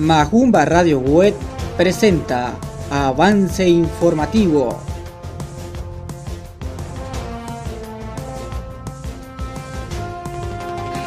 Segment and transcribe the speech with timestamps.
[0.00, 1.34] Majumba Radio Web
[1.76, 2.54] presenta
[2.90, 4.80] Avance Informativo.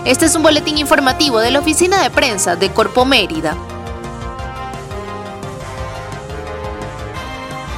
[0.05, 3.57] Este es un boletín informativo de la oficina de prensa de Corpo Mérida.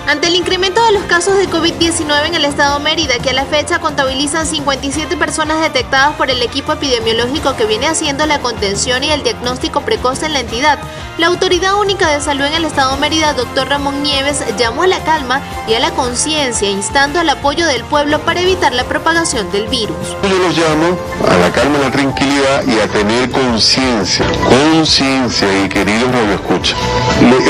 [0.08, 3.46] Ante el incremento de los casos de COVID-19 en el estado Mérida, que a la
[3.46, 9.10] fecha contabilizan 57 personas detectadas por el equipo epidemiológico que viene haciendo la contención y
[9.10, 10.78] el diagnóstico precoz en la entidad,
[11.18, 15.04] la Autoridad Única de Salud en el estado Mérida, doctor Ramón Nieves, llamó a la
[15.04, 19.68] calma y a la conciencia, instando al apoyo del pueblo para evitar la propagación del
[19.70, 19.98] virus.
[20.22, 25.68] Yo los llamo a la calma, a la tranquilidad y a tener conciencia, conciencia y
[25.68, 26.76] queridos escucha.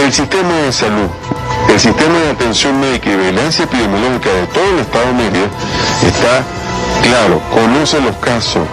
[0.06, 1.10] El sistema de salud
[1.70, 5.46] el sistema de atención médica y vigilancia epidemiológica de todo el Estado medio
[6.08, 6.44] está
[7.04, 8.64] claro, conoce los casos.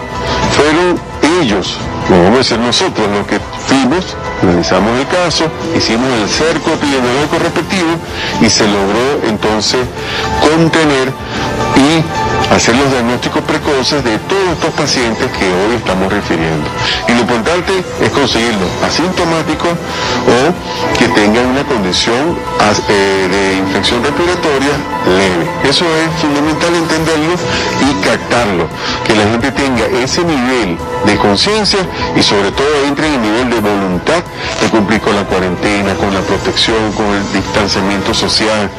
[0.55, 0.99] Fueron
[1.41, 1.77] ellos,
[2.09, 7.39] no vamos a decir nosotros, los que fuimos, analizamos el caso, hicimos el cerco epidemiológico
[7.39, 7.91] respectivo
[8.41, 9.81] y se logró entonces
[10.41, 11.11] contener
[11.75, 16.69] y hacer los diagnósticos precoces de todos estos pacientes que hoy estamos refiriendo.
[17.07, 22.37] Y lo importante es conseguirlo asintomático o que tengan una condición
[22.89, 24.73] eh, de infección respiratoria
[25.05, 25.49] leve.
[25.67, 27.33] Eso es fundamental entenderlo
[27.89, 28.67] y captarlo,
[29.05, 31.79] que la gente tenga ese nivel de conciencia
[32.15, 34.23] y sobre todo entre en el nivel de voluntad
[34.61, 38.69] de cumplir con la cuarentena, con la protección, con el distanciamiento social,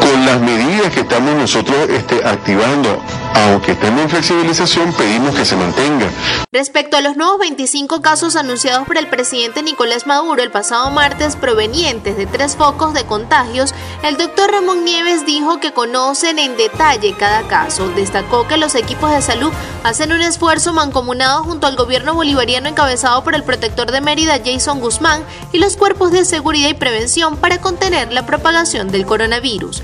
[0.00, 3.02] con las medidas que estamos nosotros este, activando,
[3.36, 6.10] aunque estemos en flexibilización, pedimos que se mantenga.
[6.52, 11.36] Respecto a los nuevos 25 casos anunciados por el presidente Nicolás Maduro el pasado martes
[11.36, 17.14] provenientes de tres focos de contagios, el doctor Ramón Nieves dijo que conocen en detalle
[17.18, 17.90] cada caso.
[17.90, 19.52] Destacó que los equipos de salud
[19.84, 24.80] hacen un esfuerzo mancomunado junto al gobierno bolivariano encabezado por el protector de Mérida Jason
[24.80, 25.22] Guzmán
[25.52, 29.82] y los cuerpos de seguridad y prevención para contener la propagación del coronavirus.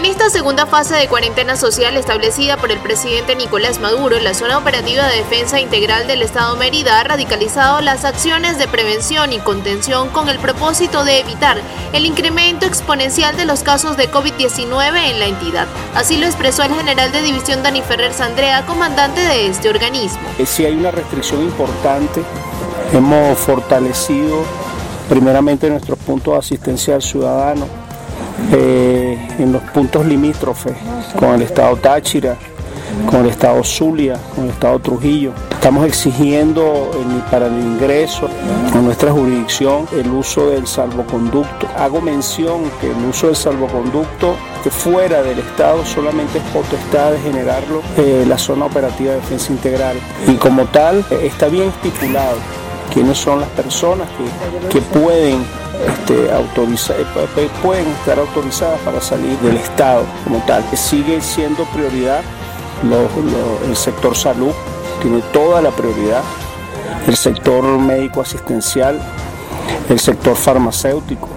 [0.00, 4.56] En esta segunda fase de cuarentena social establecida por el presidente Nicolás Maduro, la Zona
[4.56, 10.08] Operativa de Defensa Integral del Estado Mérida ha radicalizado las acciones de prevención y contención
[10.08, 11.58] con el propósito de evitar
[11.92, 15.66] el incremento exponencial de los casos de COVID-19 en la entidad.
[15.94, 20.22] Así lo expresó el general de división Dani Ferrer Sandrea, comandante de este organismo.
[20.46, 22.22] Si hay una restricción importante,
[22.94, 24.44] hemos fortalecido
[25.10, 27.89] primeramente nuestros puntos de asistencia al ciudadano
[28.52, 30.74] eh, en los puntos limítrofes
[31.18, 32.36] con el estado Táchira,
[33.06, 35.32] con el estado Zulia, con el estado Trujillo.
[35.50, 36.90] Estamos exigiendo
[37.30, 38.28] para el ingreso
[38.72, 41.68] a nuestra jurisdicción el uso del salvoconducto.
[41.76, 44.36] Hago mención que el uso del salvoconducto
[44.68, 49.96] fuera del Estado solamente es potestad de generarlo eh, la zona operativa de defensa integral
[50.26, 52.36] y como tal eh, está bien estipulado
[52.92, 54.08] quiénes son las personas
[54.70, 55.44] que, pueden
[55.86, 60.64] este, eh, pueden estar autorizadas para salir del Estado como tal.
[60.76, 62.22] Sigue siendo prioridad
[63.68, 64.52] el sector salud,
[65.02, 66.22] tiene toda la prioridad,
[67.06, 69.00] el sector médico asistencial,
[69.88, 71.28] el sector farmacéutico,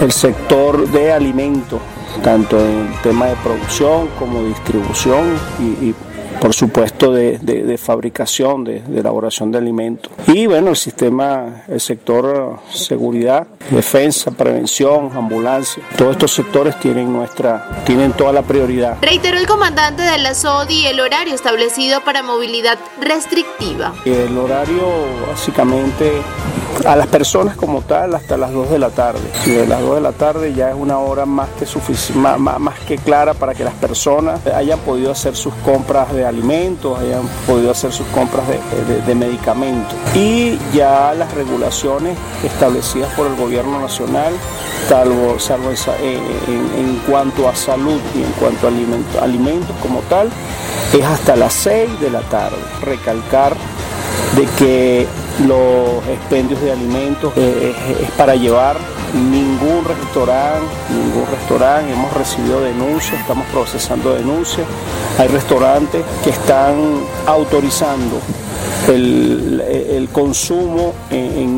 [0.00, 1.80] el sector de alimentos,
[2.22, 5.94] tanto en el tema de producción como distribución y
[6.40, 10.12] por supuesto, de, fabricación, de, elaboración de alimentos.
[10.26, 17.82] Y bueno, el sistema, el sector seguridad, defensa, prevención, ambulancia, todos estos sectores tienen nuestra,
[17.84, 18.98] tienen toda la prioridad.
[19.02, 23.94] Reiteró el comandante de la SODI el horario establecido para movilidad restrictiva.
[24.04, 24.82] El horario
[25.28, 26.12] básicamente
[26.84, 29.20] a las personas como tal hasta las 2 de la tarde.
[29.46, 31.66] Y de las 2 de la tarde ya es una hora más que,
[32.18, 36.98] más, más, que clara para que las personas hayan podido hacer sus compras de alimentos,
[36.98, 39.94] hayan podido hacer sus compras de, medicamentos.
[40.14, 44.34] Y ya las regulaciones establecidas por el gobierno nacional,
[44.88, 45.70] salvo, salvo
[46.02, 50.28] en, cuanto a salud y en cuanto a alimentos como tal,
[50.92, 52.56] es hasta las 6 de la tarde.
[52.82, 53.54] Recalcar
[54.36, 55.06] de que
[55.44, 58.76] los expendios de alimentos eh, es, para llevar.
[59.14, 64.66] Ningún restaurante, ningún restaurante, hemos recibido denuncias, estamos procesando denuncias,
[65.18, 66.76] hay restaurantes que están
[67.24, 68.20] autorizando
[68.88, 71.55] el, consumo en,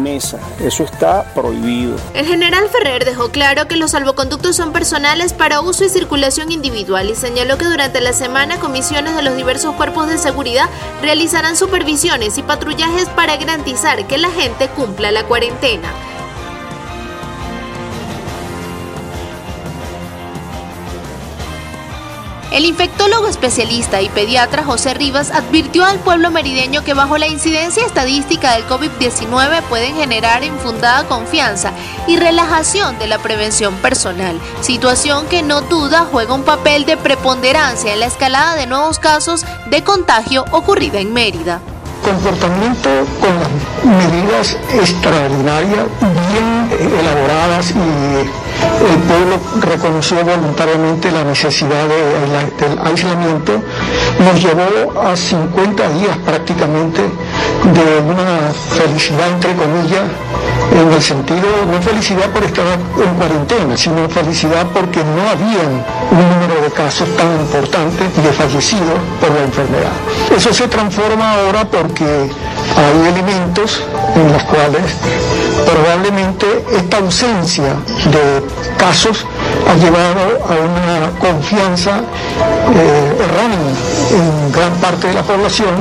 [0.60, 1.96] Eso está prohibido.
[2.14, 7.10] El general Ferrer dejó claro que los salvoconductos son personales para uso y circulación individual
[7.10, 10.68] y señaló que durante la semana comisiones de los diversos cuerpos de seguridad
[11.00, 15.92] realizarán supervisiones y patrullajes para garantizar que la gente cumpla la cuarentena.
[22.58, 27.86] El infectólogo especialista y pediatra José Rivas advirtió al pueblo merideño que bajo la incidencia
[27.86, 31.70] estadística del COVID-19 pueden generar infundada confianza
[32.08, 37.92] y relajación de la prevención personal, situación que no duda juega un papel de preponderancia
[37.92, 41.60] en la escalada de nuevos casos de contagio ocurrida en Mérida.
[42.02, 42.88] Comportamiento
[43.20, 45.86] con medidas extraordinarias,
[46.32, 53.60] bien elaboradas y el pueblo reconoció voluntariamente la necesidad del aislamiento,
[54.18, 60.04] nos llevó a 50 días prácticamente de una felicidad entre comillas
[60.72, 65.66] en el sentido, no felicidad por estar en cuarentena, sino felicidad porque no había
[66.10, 69.92] un número de casos tan importantes de fallecidos por la enfermedad.
[70.36, 72.30] Eso se transforma ahora porque
[72.76, 73.82] hay elementos
[74.14, 74.82] en los cuales
[75.64, 77.74] probablemente esta ausencia
[78.10, 78.42] de
[78.78, 79.26] casos
[79.68, 82.00] ha llevado a una confianza
[82.74, 83.72] eh, errónea
[84.10, 85.74] en gran parte de la población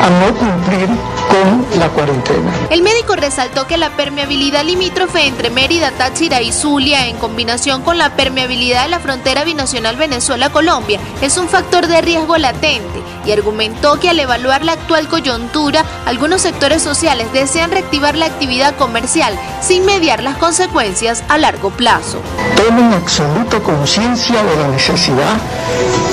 [0.00, 0.88] a no cumplir
[1.28, 2.50] con la cuarentena.
[2.70, 7.98] El médico resaltó que la permeabilidad limítrofe entre Mérida, Táchira y Zulia, en combinación con
[7.98, 13.98] la permeabilidad de la frontera binacional Venezuela-Colombia, es un factor de riesgo latente y argumentó
[13.98, 19.84] que al evaluar la actual coyuntura, algunos sectores sociales desean reactivar la actividad comercial sin
[19.84, 22.20] mediar las consecuencias a largo plazo.
[22.56, 25.36] Tomen absoluta conciencia de la necesidad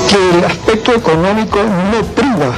[0.09, 2.53] que el aspecto económico no priva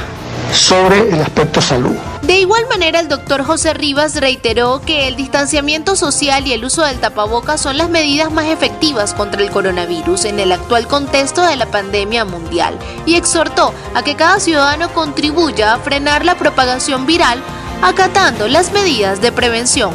[0.52, 1.96] sobre el aspecto salud.
[2.28, 6.84] De igual manera, el doctor José Rivas reiteró que el distanciamiento social y el uso
[6.84, 11.56] del tapabocas son las medidas más efectivas contra el coronavirus en el actual contexto de
[11.56, 17.40] la pandemia mundial y exhortó a que cada ciudadano contribuya a frenar la propagación viral
[17.80, 19.94] acatando las medidas de prevención.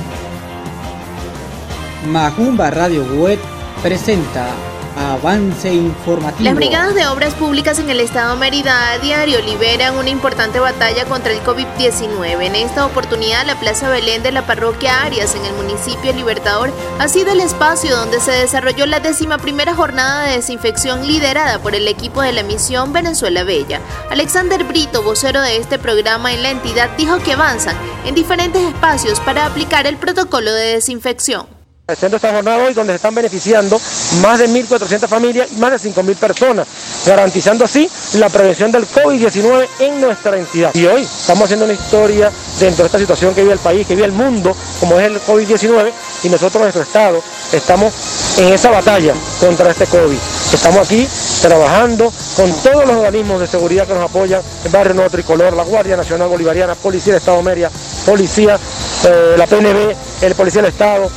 [2.08, 3.38] Macumba Radio Web
[3.84, 4.48] presenta
[4.96, 6.44] Avance informativo.
[6.44, 11.06] Las brigadas de obras públicas en el estado Mérida a diario liberan una importante batalla
[11.06, 12.46] contra el COVID-19.
[12.46, 17.08] En esta oportunidad, la Plaza Belén de la parroquia Arias en el municipio Libertador ha
[17.08, 21.88] sido el espacio donde se desarrolló la décima primera jornada de desinfección liderada por el
[21.88, 23.82] equipo de la misión Venezuela Bella.
[24.12, 27.76] Alexander Brito, vocero de este programa en la entidad, dijo que avanzan
[28.06, 31.63] en diferentes espacios para aplicar el protocolo de desinfección.
[31.86, 33.78] Haciendo esta jornada hoy donde se están beneficiando
[34.22, 36.66] más de 1.400 familias y más de 5.000 personas,
[37.06, 40.74] garantizando así la prevención del COVID-19 en nuestra entidad.
[40.76, 43.96] Y hoy estamos haciendo una historia dentro de esta situación que vive el país, que
[43.96, 45.92] vive el mundo, como es el COVID-19,
[46.24, 47.22] y nosotros, nuestro Estado,
[47.52, 47.94] estamos
[48.38, 50.18] en esa batalla contra este COVID.
[50.54, 51.06] Estamos aquí
[51.42, 55.64] trabajando con todos los organismos de seguridad que nos apoyan, el Barrio Nuevo Tricolor, la
[55.64, 57.70] Guardia Nacional Bolivariana, Policía del Estado Meria,
[58.06, 58.58] Policía,
[59.06, 61.12] eh, la PNB, el Policía del Estado,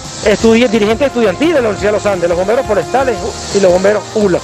[0.70, 3.16] dirigentes estudiantiles de la Universidad de los Andes, los bomberos forestales
[3.54, 4.38] y los bomberos ULA.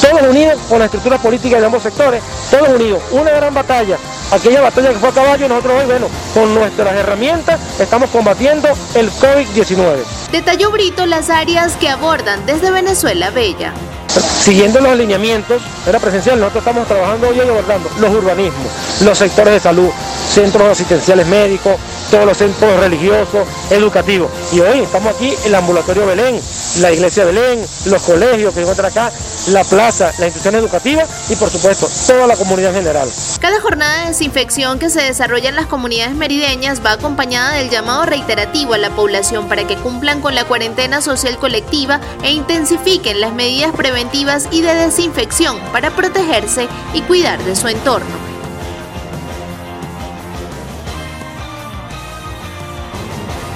[0.00, 3.02] Todos unidos con la estructura política de ambos sectores, todos unidos.
[3.10, 3.96] Una gran batalla,
[4.30, 8.68] aquella batalla que fue a caballo y nosotros hoy, bueno, con nuestras herramientas estamos combatiendo
[8.94, 9.96] el COVID-19.
[10.30, 13.72] Detalló Brito las áreas que abordan desde Venezuela Bella.
[14.08, 18.66] Siguiendo los alineamientos, era presencial, nosotros estamos trabajando hoy abordando los urbanismos,
[19.00, 19.90] los sectores de salud,
[20.32, 21.76] centros asistenciales médicos,
[22.14, 24.30] todos los centros religiosos, educativos.
[24.52, 26.40] Y hoy estamos aquí en el ambulatorio Belén,
[26.78, 29.10] la iglesia Belén, los colegios que encuentran acá,
[29.48, 33.08] la plaza, las instituciones educativas y por supuesto toda la comunidad en general.
[33.40, 38.06] Cada jornada de desinfección que se desarrolla en las comunidades merideñas va acompañada del llamado
[38.06, 43.32] reiterativo a la población para que cumplan con la cuarentena social colectiva e intensifiquen las
[43.32, 48.33] medidas preventivas y de desinfección para protegerse y cuidar de su entorno.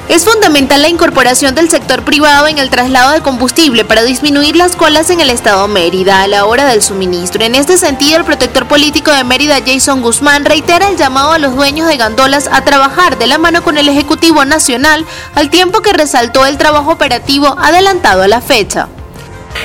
[0.09, 4.75] Es fundamental la incorporación del sector privado en el traslado de combustible para disminuir las
[4.75, 7.45] colas en el estado Mérida a la hora del suministro.
[7.45, 11.55] En este sentido, el protector político de Mérida, Jason Guzmán, reitera el llamado a los
[11.55, 15.93] dueños de gandolas a trabajar de la mano con el Ejecutivo Nacional, al tiempo que
[15.93, 18.88] resaltó el trabajo operativo adelantado a la fecha.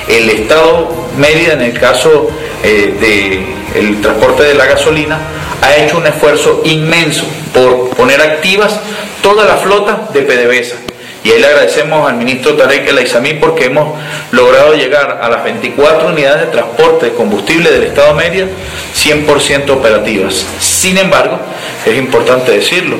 [0.08, 2.28] El estado Mérida, en el caso
[2.62, 5.18] eh, del transporte de la gasolina,
[5.62, 7.24] ha hecho un esfuerzo inmenso
[7.54, 8.78] por poner activas
[9.24, 10.76] toda la flota de PDVSA.
[11.24, 13.98] Y ahí le agradecemos al ministro Tarek El Aizamí porque hemos
[14.32, 18.46] logrado llegar a las 24 unidades de transporte de combustible del Estado Media
[18.94, 20.44] 100% operativas.
[20.60, 21.40] Sin embargo,
[21.86, 22.98] es importante decirlo,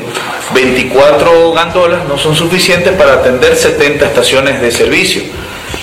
[0.55, 5.23] 24 gandolas no son suficientes para atender 70 estaciones de servicio.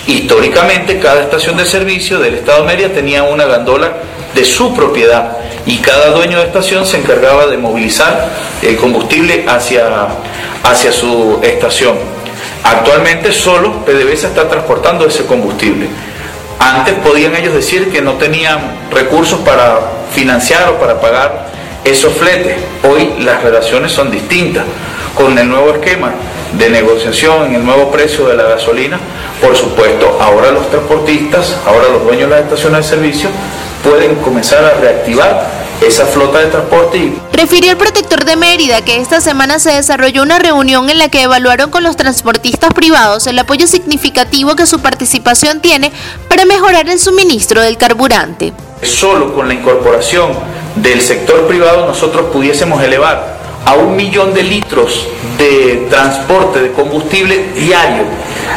[0.07, 3.93] Históricamente, cada estación de servicio del Estado Media tenía una gandola
[4.33, 8.29] de su propiedad y cada dueño de estación se encargaba de movilizar
[8.61, 10.07] el combustible hacia,
[10.63, 11.95] hacia su estación.
[12.63, 15.87] Actualmente solo PDVSA está transportando ese combustible.
[16.59, 18.59] Antes podían ellos decir que no tenían
[18.91, 19.79] recursos para
[20.13, 21.47] financiar o para pagar
[21.83, 22.57] esos fletes.
[22.83, 24.63] Hoy las relaciones son distintas.
[25.15, 26.11] Con el nuevo esquema
[26.57, 28.99] de negociación el nuevo precio de la gasolina,
[29.41, 33.29] por supuesto, ahora los transportistas, ahora los dueños de las estaciones de servicio
[33.83, 37.13] pueden comenzar a reactivar esa flota de transporte.
[37.33, 41.23] Refirió el protector de Mérida que esta semana se desarrolló una reunión en la que
[41.23, 45.91] evaluaron con los transportistas privados el apoyo significativo que su participación tiene
[46.29, 48.53] para mejorar el suministro del carburante.
[48.83, 50.31] Solo con la incorporación
[50.75, 53.30] del sector privado nosotros pudiésemos elevar
[53.65, 58.03] a un millón de litros de transporte de combustible diario,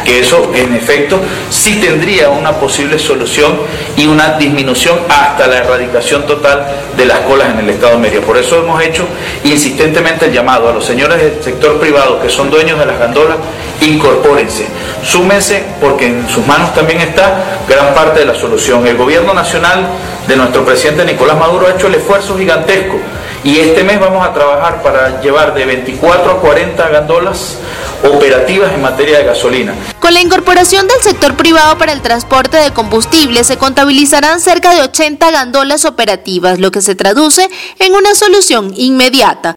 [0.03, 1.19] que eso en efecto
[1.49, 3.57] sí tendría una posible solución
[3.95, 6.65] y una disminución hasta la erradicación total
[6.97, 8.21] de las colas en el Estado Mérida.
[8.21, 9.05] Por eso hemos hecho
[9.43, 13.37] insistentemente el llamado a los señores del sector privado que son dueños de las gandolas,
[13.81, 14.65] incorpórense,
[15.03, 18.85] súmense porque en sus manos también está gran parte de la solución.
[18.87, 19.87] El gobierno nacional
[20.27, 22.99] de nuestro presidente Nicolás Maduro ha hecho el esfuerzo gigantesco
[23.45, 27.57] y este mes vamos a trabajar para llevar de 24 a 40 gandolas
[28.03, 29.75] operativas en materia de gasolina.
[29.99, 34.81] Con la incorporación del sector privado para el transporte de combustible se contabilizarán cerca de
[34.81, 37.47] 80 gandolas operativas, lo que se traduce
[37.77, 39.55] en una solución inmediata.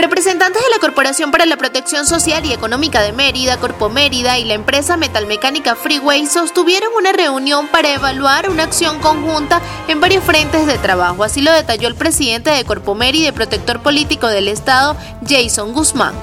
[0.00, 4.44] Representantes de la Corporación para la Protección Social y Económica de Mérida, Corpo Mérida y
[4.44, 10.66] la empresa metalmecánica Freeway sostuvieron una reunión para evaluar una acción conjunta en varios frentes
[10.66, 11.22] de trabajo.
[11.22, 14.96] Así lo detalló el presidente de Corpo Mérida y protector político del Estado,
[15.28, 16.14] Jason Guzmán.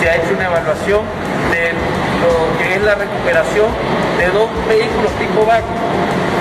[0.00, 1.02] Se ha hecho una evaluación
[1.52, 1.70] de
[2.22, 3.68] lo que es la recuperación
[4.18, 5.62] de dos vehículos tipo VAC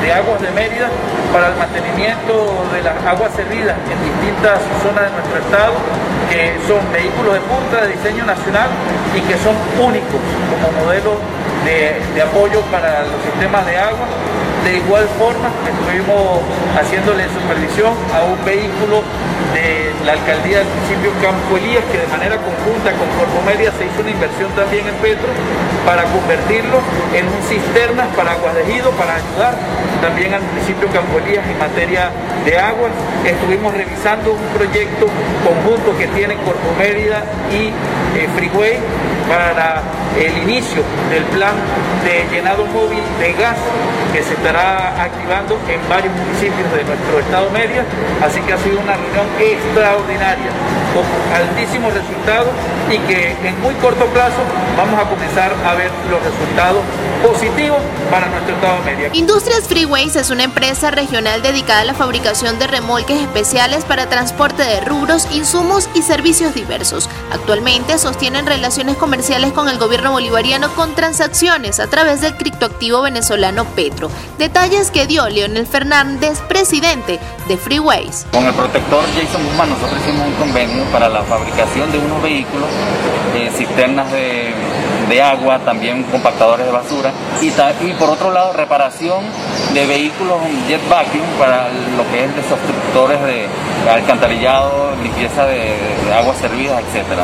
[0.01, 0.89] de aguas de Mérida
[1.31, 5.73] para el mantenimiento de las aguas servidas en distintas zonas de nuestro estado,
[6.31, 8.69] que son vehículos de punta de diseño nacional
[9.13, 11.19] y que son únicos como modelo
[11.65, 14.07] de, de apoyo para los sistemas de agua.
[14.63, 16.37] De igual forma, estuvimos
[16.77, 19.01] haciéndole supervisión a un vehículo
[19.57, 23.89] de la alcaldía del municipio Campo Elías, que de manera conjunta con Corpo Media se
[23.89, 25.33] hizo una inversión también en Petro
[25.85, 26.77] para convertirlo
[27.09, 29.57] en un cisterna para aguas de Gido, para ayudar
[29.97, 32.13] también al municipio Campo Elías en materia
[32.45, 32.93] de aguas.
[33.25, 35.09] Estuvimos revisando un proyecto
[35.41, 37.73] conjunto que tienen Corpo Mérida y
[38.13, 38.77] eh, Freeway
[39.31, 39.81] para
[40.19, 41.55] el inicio del plan
[42.03, 43.55] de llenado móvil de gas
[44.11, 47.85] que se estará activando en varios municipios de nuestro estado media,
[48.19, 50.51] así que ha sido una reunión extraordinaria
[50.91, 52.51] con altísimos resultados
[52.93, 54.37] y que en muy corto plazo
[54.77, 56.83] vamos a comenzar a ver los resultados
[57.25, 57.79] positivos
[58.09, 59.09] para nuestro estado media.
[59.13, 64.63] Industrias Freeways es una empresa regional dedicada a la fabricación de remolques especiales para transporte
[64.63, 67.09] de rubros, insumos y servicios diversos.
[67.31, 73.65] Actualmente sostienen relaciones comerciales con el gobierno bolivariano con transacciones a través del criptoactivo venezolano
[73.65, 74.09] Petro.
[74.37, 78.25] Detalles que dio Leonel Fernández, presidente de Freeways.
[78.31, 82.67] Con el protector Jason Guzmán nosotros hicimos un convenio para la fabricación de unos vehículos,
[83.35, 84.53] eh, cisternas de,
[85.09, 87.11] de, agua, también compactadores de basura
[87.41, 87.51] y,
[87.93, 89.23] por otro lado reparación
[89.73, 93.47] de vehículos jet vacuum para lo que es desobstructores de
[93.89, 97.19] alcantarillado, limpieza de, de aguas servidas, etc.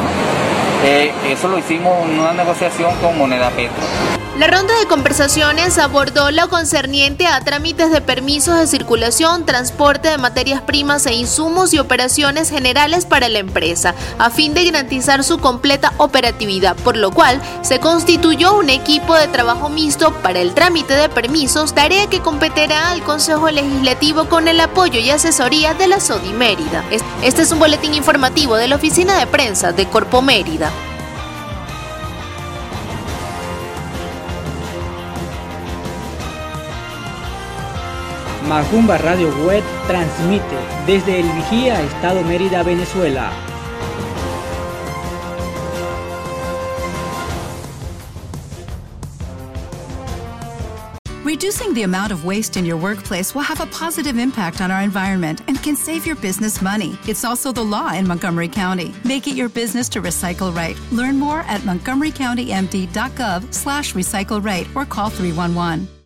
[0.85, 4.26] Eh, eso lo hicimos en una negociación con Moneda Petro.
[4.37, 10.19] La ronda de conversaciones abordó lo concerniente a trámites de permisos de circulación, transporte de
[10.19, 15.39] materias primas e insumos y operaciones generales para la empresa, a fin de garantizar su
[15.39, 20.93] completa operatividad, por lo cual se constituyó un equipo de trabajo mixto para el trámite
[20.93, 25.99] de permisos, tarea que competirá al Consejo Legislativo con el apoyo y asesoría de la
[25.99, 26.83] SODI Mérida.
[27.23, 30.71] Este es un boletín informativo de la Oficina de Prensa de Corpo Mérida.
[38.47, 43.31] Macumba Radio Web transmite desde el Vigía, Estado Mérida, Venezuela.
[51.27, 54.81] Reducing the amount of waste in your workplace will have a positive impact on our
[54.81, 56.97] environment and can save your business money.
[57.05, 58.93] It's also the law in Montgomery County.
[59.03, 60.79] Make it your business to recycle right.
[60.89, 65.96] Learn more at montgomerycountymd.gov slash recycle right or call 311.